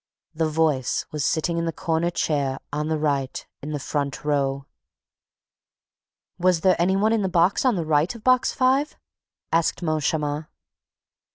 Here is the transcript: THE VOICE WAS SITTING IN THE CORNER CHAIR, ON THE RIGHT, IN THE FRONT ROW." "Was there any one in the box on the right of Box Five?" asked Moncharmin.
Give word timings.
THE 0.33 0.49
VOICE 0.49 1.05
WAS 1.11 1.23
SITTING 1.23 1.59
IN 1.59 1.65
THE 1.65 1.71
CORNER 1.71 2.09
CHAIR, 2.09 2.57
ON 2.73 2.87
THE 2.87 2.97
RIGHT, 2.97 3.45
IN 3.61 3.71
THE 3.71 3.77
FRONT 3.79 4.25
ROW." 4.25 4.65
"Was 6.39 6.61
there 6.61 6.75
any 6.81 6.95
one 6.95 7.13
in 7.13 7.21
the 7.21 7.29
box 7.29 7.65
on 7.65 7.75
the 7.75 7.85
right 7.85 8.15
of 8.15 8.23
Box 8.23 8.51
Five?" 8.51 8.97
asked 9.51 9.83
Moncharmin. 9.83 10.47